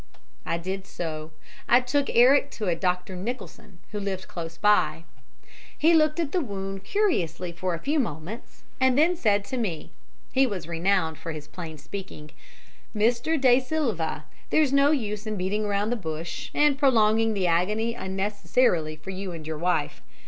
[0.47, 1.29] "I did so.
[1.69, 3.15] I took Eric to a Dr.
[3.15, 5.03] Nicholson, who lived close by.
[5.77, 9.91] "He looked at the wound curiously for a few moments, and then said to me
[10.31, 12.31] he was renowned for his plain speaking
[12.95, 13.39] 'Mr.
[13.39, 19.11] De Silva, there's no use beating about the bush, and prolonging the agony unnecessarily for
[19.11, 20.01] you and your wife.